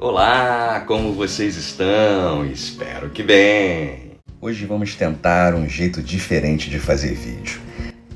[0.00, 2.46] Olá, como vocês estão?
[2.46, 4.12] Espero que bem.
[4.40, 7.60] Hoje vamos tentar um jeito diferente de fazer vídeo.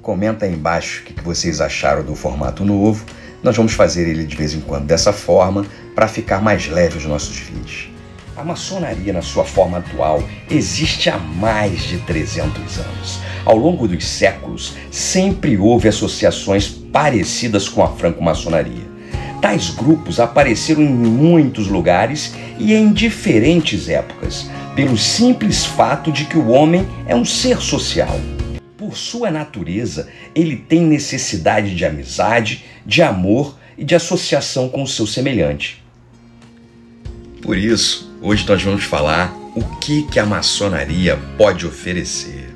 [0.00, 3.04] Comenta aí embaixo o que vocês acharam do formato novo.
[3.42, 7.04] Nós vamos fazer ele de vez em quando dessa forma para ficar mais leve os
[7.04, 7.90] nossos vídeos.
[8.34, 13.20] A maçonaria, na sua forma atual, existe há mais de 300 anos.
[13.44, 18.85] Ao longo dos séculos, sempre houve associações parecidas com a franco-maçonaria.
[19.40, 26.38] Tais grupos apareceram em muitos lugares e em diferentes épocas, pelo simples fato de que
[26.38, 28.18] o homem é um ser social.
[28.76, 34.88] Por sua natureza, ele tem necessidade de amizade, de amor e de associação com o
[34.88, 35.82] seu semelhante.
[37.42, 42.54] Por isso, hoje nós vamos falar o que, que a maçonaria pode oferecer.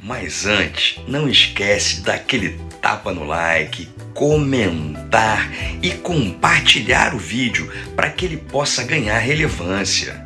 [0.00, 5.50] Mas antes, não esquece daquele tapa no like, comentar
[5.82, 10.24] e compartilhar o vídeo para que ele possa ganhar relevância.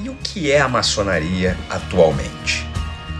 [0.00, 2.64] E o que é a maçonaria atualmente?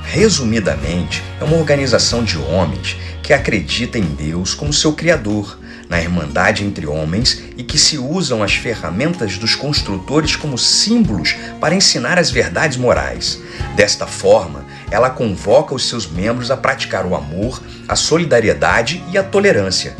[0.05, 5.60] Resumidamente, é uma organização de homens que acredita em Deus como seu criador
[5.91, 11.75] na irmandade entre homens e que se usam as ferramentas dos construtores como símbolos para
[11.75, 13.41] ensinar as verdades morais.
[13.75, 19.25] Desta forma, ela convoca os seus membros a praticar o amor, a solidariedade e a
[19.25, 19.97] tolerância.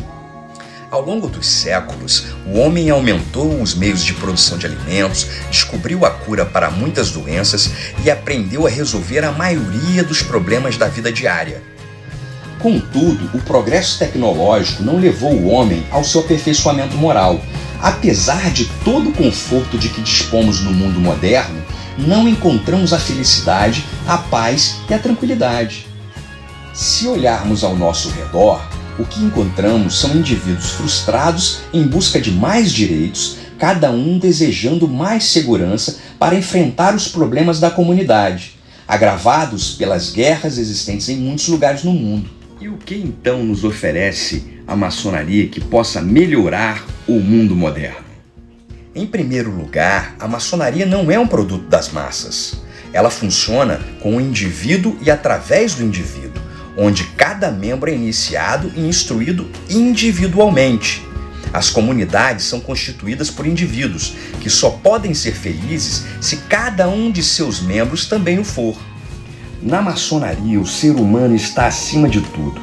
[0.89, 6.11] Ao longo dos séculos, o homem aumentou os meios de produção de alimentos, descobriu a
[6.11, 7.69] cura para muitas doenças
[8.03, 11.70] e aprendeu a resolver a maioria dos problemas da vida diária.
[12.61, 17.41] Contudo, o progresso tecnológico não levou o homem ao seu aperfeiçoamento moral.
[17.81, 21.59] Apesar de todo o conforto de que dispomos no mundo moderno,
[21.97, 25.87] não encontramos a felicidade, a paz e a tranquilidade.
[26.71, 28.61] Se olharmos ao nosso redor,
[28.99, 35.23] o que encontramos são indivíduos frustrados em busca de mais direitos, cada um desejando mais
[35.23, 38.55] segurança para enfrentar os problemas da comunidade,
[38.87, 42.40] agravados pelas guerras existentes em muitos lugares no mundo.
[42.61, 48.05] E o que então nos oferece a maçonaria que possa melhorar o mundo moderno?
[48.93, 52.61] Em primeiro lugar, a maçonaria não é um produto das massas.
[52.93, 56.39] Ela funciona com o indivíduo e através do indivíduo,
[56.77, 61.01] onde cada membro é iniciado e instruído individualmente.
[61.51, 67.23] As comunidades são constituídas por indivíduos que só podem ser felizes se cada um de
[67.23, 68.77] seus membros também o for.
[69.61, 72.59] Na maçonaria, o ser humano está acima de tudo.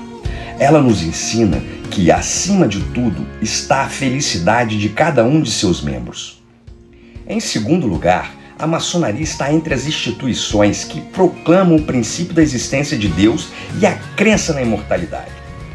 [0.59, 5.81] Ela nos ensina que, acima de tudo, está a felicidade de cada um de seus
[5.81, 6.43] membros.
[7.25, 12.99] Em segundo lugar, a maçonaria está entre as instituições que proclamam o princípio da existência
[12.99, 15.31] de Deus e a crença na imortalidade.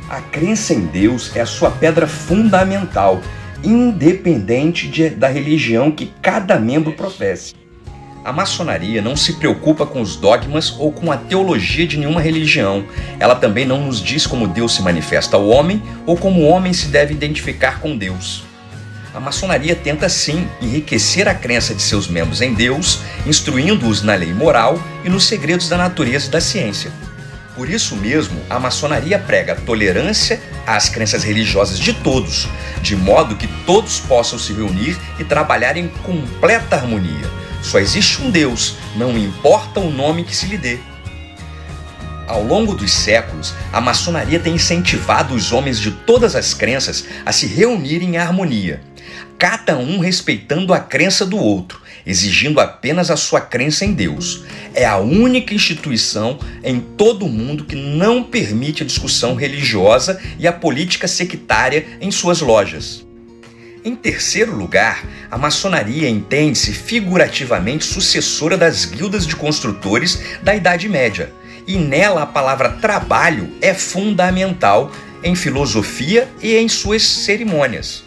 [0.10, 3.22] A crença em Deus é a sua pedra fundamental,
[3.64, 7.54] independente de, da religião que cada membro professe.
[8.26, 12.86] A maçonaria não se preocupa com os dogmas ou com a teologia de nenhuma religião.
[13.20, 16.72] Ela também não nos diz como Deus se manifesta ao homem ou como o homem
[16.72, 18.46] se deve identificar com Deus.
[19.14, 24.34] A maçonaria tenta sim enriquecer a crença de seus membros em Deus, instruindo-os na lei
[24.34, 26.92] moral e nos segredos da natureza e da ciência.
[27.58, 32.48] Por isso mesmo, a maçonaria prega tolerância às crenças religiosas de todos,
[32.82, 38.30] de modo que todos possam se reunir e trabalhar em completa harmonia só existe um
[38.30, 40.78] Deus, não importa o nome que se lhe dê.
[42.28, 47.32] Ao longo dos séculos, a maçonaria tem incentivado os homens de todas as crenças a
[47.32, 48.82] se reunirem em harmonia,
[49.38, 54.44] cada um respeitando a crença do outro, exigindo apenas a sua crença em Deus.
[54.74, 60.48] É a única instituição em todo o mundo que não permite a discussão religiosa e
[60.48, 63.06] a política sectária em suas lojas.
[63.86, 71.34] Em terceiro lugar, a maçonaria entende-se figurativamente sucessora das guildas de construtores da Idade Média,
[71.68, 74.90] e nela a palavra trabalho é fundamental
[75.22, 78.06] em filosofia e em suas cerimônias.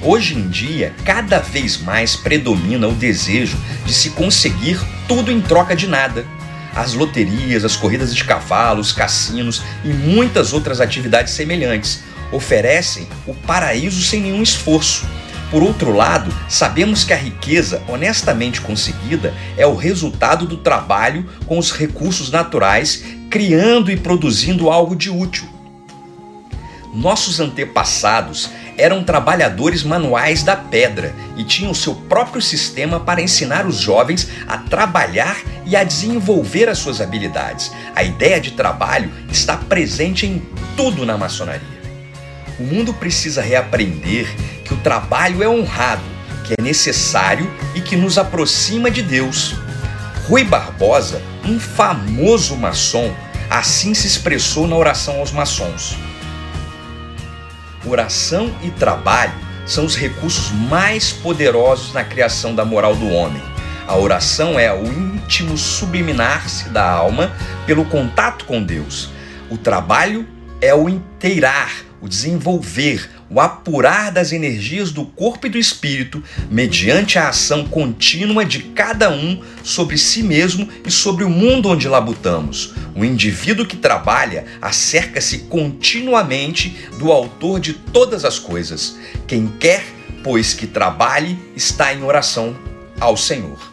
[0.00, 4.78] Hoje em dia, cada vez mais predomina o desejo de se conseguir
[5.08, 6.24] tudo em troca de nada.
[6.72, 12.02] As loterias, as corridas de cavalos, cassinos e muitas outras atividades semelhantes
[12.34, 15.06] oferecem o paraíso sem nenhum esforço.
[15.50, 21.58] Por outro lado, sabemos que a riqueza honestamente conseguida é o resultado do trabalho com
[21.58, 25.48] os recursos naturais, criando e produzindo algo de útil.
[26.92, 33.78] Nossos antepassados eram trabalhadores manuais da pedra e tinham seu próprio sistema para ensinar os
[33.78, 37.70] jovens a trabalhar e a desenvolver as suas habilidades.
[37.94, 40.42] A ideia de trabalho está presente em
[40.76, 41.73] tudo na maçonaria.
[42.58, 44.28] O mundo precisa reaprender
[44.64, 46.02] que o trabalho é honrado,
[46.44, 49.56] que é necessário e que nos aproxima de Deus.
[50.28, 53.14] Rui Barbosa, um famoso maçom,
[53.50, 55.96] assim se expressou na oração aos maçons.
[57.84, 59.34] Oração e trabalho
[59.66, 63.42] são os recursos mais poderosos na criação da moral do homem.
[63.86, 67.32] A oração é o íntimo subliminar-se da alma
[67.66, 69.10] pelo contato com Deus.
[69.50, 70.26] O trabalho
[70.60, 71.70] é o inteirar,
[72.04, 78.44] o desenvolver, o apurar das energias do corpo e do espírito mediante a ação contínua
[78.44, 82.74] de cada um sobre si mesmo e sobre o mundo onde labutamos.
[82.94, 88.98] O indivíduo que trabalha acerca-se continuamente do autor de todas as coisas.
[89.26, 89.82] Quem quer,
[90.22, 92.54] pois que trabalhe, está em oração
[93.00, 93.72] ao Senhor.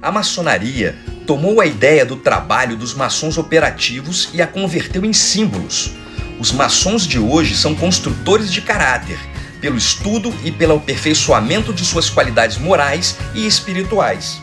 [0.00, 0.96] A maçonaria
[1.26, 5.90] tomou a ideia do trabalho dos maçons operativos e a converteu em símbolos.
[6.38, 9.18] Os maçons de hoje são construtores de caráter,
[9.60, 14.40] pelo estudo e pelo aperfeiçoamento de suas qualidades morais e espirituais.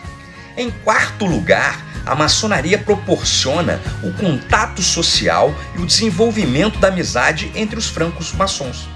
[0.57, 7.79] Em quarto lugar, a maçonaria proporciona o contato social e o desenvolvimento da amizade entre
[7.79, 8.89] os francos maçons.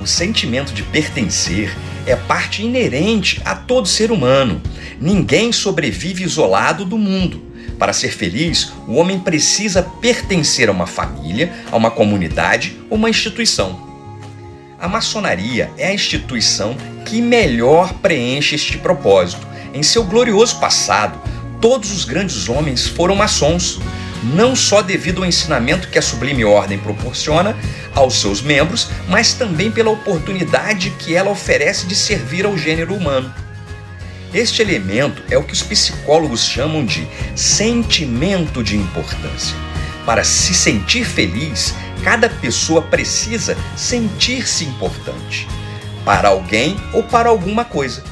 [0.00, 4.62] O sentimento de pertencer é parte inerente a todo ser humano.
[5.00, 7.42] Ninguém sobrevive isolado do mundo.
[7.78, 13.10] Para ser feliz, o homem precisa pertencer a uma família, a uma comunidade ou uma
[13.10, 13.88] instituição.
[14.80, 19.46] A maçonaria é a instituição que melhor preenche este propósito.
[19.74, 21.18] Em seu glorioso passado,
[21.60, 23.80] todos os grandes homens foram maçons,
[24.22, 27.56] não só devido ao ensinamento que a Sublime Ordem proporciona
[27.94, 33.32] aos seus membros, mas também pela oportunidade que ela oferece de servir ao gênero humano.
[34.32, 39.56] Este elemento é o que os psicólogos chamam de sentimento de importância.
[40.04, 45.48] Para se sentir feliz, cada pessoa precisa sentir-se importante
[46.04, 48.02] para alguém ou para alguma coisa.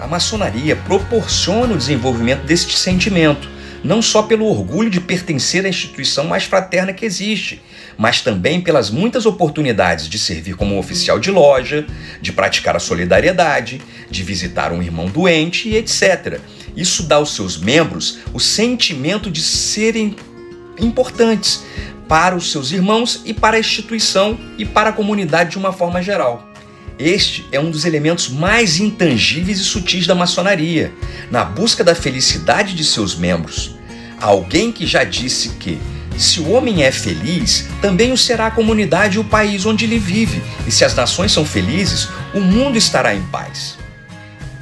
[0.00, 3.48] A maçonaria proporciona o desenvolvimento deste sentimento,
[3.82, 7.62] não só pelo orgulho de pertencer à instituição mais fraterna que existe,
[7.96, 11.86] mas também pelas muitas oportunidades de servir como oficial de loja,
[12.20, 13.80] de praticar a solidariedade,
[14.10, 16.40] de visitar um irmão doente e etc.
[16.76, 20.16] Isso dá aos seus membros o sentimento de serem
[20.78, 21.62] importantes
[22.08, 26.02] para os seus irmãos e para a instituição e para a comunidade de uma forma
[26.02, 26.49] geral.
[27.00, 30.92] Este é um dos elementos mais intangíveis e sutis da maçonaria,
[31.30, 33.74] na busca da felicidade de seus membros.
[34.20, 35.80] Alguém que já disse que,
[36.18, 39.98] se o homem é feliz, também o será a comunidade e o país onde ele
[39.98, 43.78] vive, e se as nações são felizes, o mundo estará em paz.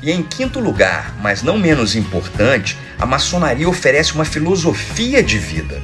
[0.00, 5.82] E em quinto lugar, mas não menos importante, a maçonaria oferece uma filosofia de vida.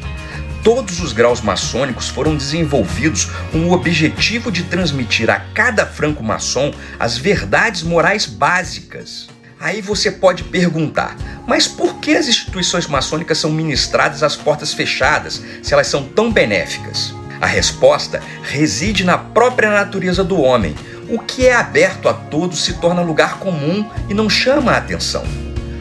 [0.64, 7.19] Todos os graus maçônicos foram desenvolvidos com o objetivo de transmitir a cada franco-maçom as
[7.19, 9.28] verdades morais básicas.
[9.61, 15.43] Aí você pode perguntar, mas por que as instituições maçônicas são ministradas às portas fechadas
[15.62, 17.14] se elas são tão benéficas?
[17.43, 20.75] A resposta reside na própria natureza do homem.
[21.11, 25.25] O que é aberto a todos se torna lugar comum e não chama a atenção.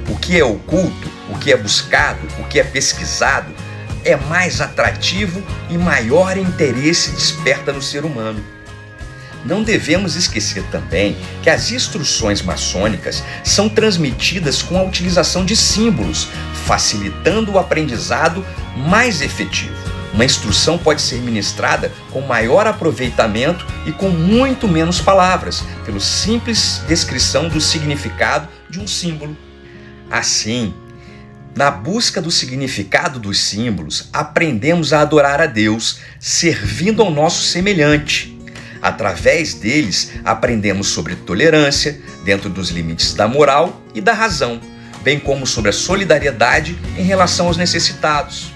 [0.09, 3.53] O que é oculto, o que é buscado, o que é pesquisado,
[4.03, 8.43] é mais atrativo e maior interesse desperta no ser humano.
[9.45, 16.29] Não devemos esquecer também que as instruções maçônicas são transmitidas com a utilização de símbolos,
[16.65, 18.45] facilitando o aprendizado
[18.77, 19.75] mais efetivo.
[20.13, 26.81] Uma instrução pode ser ministrada com maior aproveitamento e com muito menos palavras, pela simples
[26.87, 29.35] descrição do significado de um símbolo.
[30.09, 30.73] Assim,
[31.55, 38.37] na busca do significado dos símbolos, aprendemos a adorar a Deus, servindo ao nosso semelhante.
[38.81, 44.59] Através deles, aprendemos sobre tolerância, dentro dos limites da moral e da razão,
[45.03, 48.51] bem como sobre a solidariedade em relação aos necessitados.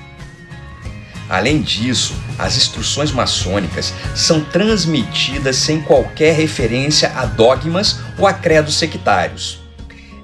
[1.29, 8.77] Além disso, as instruções maçônicas são transmitidas sem qualquer referência a dogmas ou a credos
[8.77, 9.59] sectários.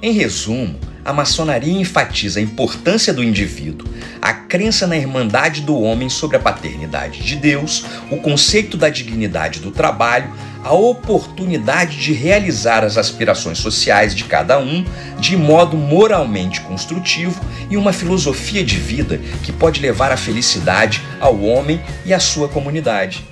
[0.01, 3.87] Em resumo, a maçonaria enfatiza a importância do indivíduo,
[4.21, 9.59] a crença na irmandade do homem sobre a paternidade de Deus, o conceito da dignidade
[9.59, 10.31] do trabalho,
[10.63, 14.85] a oportunidade de realizar as aspirações sociais de cada um
[15.19, 21.41] de modo moralmente construtivo e uma filosofia de vida que pode levar a felicidade ao
[21.41, 23.25] homem e à sua comunidade.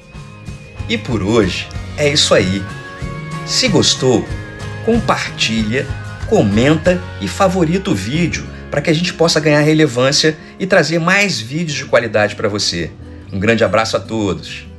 [0.90, 2.62] E por hoje é isso aí.
[3.46, 4.26] Se gostou,
[4.86, 5.88] compartilha,
[6.32, 11.42] comenta e favorita o vídeo para que a gente possa ganhar relevância e trazer mais
[11.42, 12.90] vídeos de qualidade para você.
[13.34, 14.71] Um grande abraço a todos.